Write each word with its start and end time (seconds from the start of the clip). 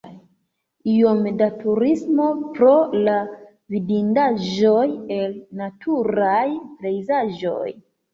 Iom 0.91 1.25
da 1.41 1.47
turismo 1.57 2.29
pro 2.55 2.71
la 3.07 3.17
vidindaĵoj 3.75 4.87
el 5.17 5.37
naturaj 5.61 6.43
pejzaĝoj. 6.81 7.69